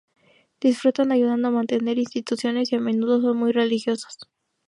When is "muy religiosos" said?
3.37-4.17